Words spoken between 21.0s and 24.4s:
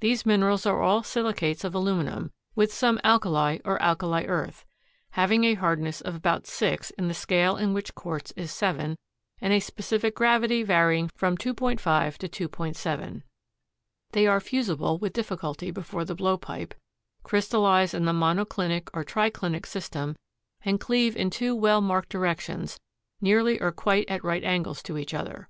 in two well marked directions nearly or quite at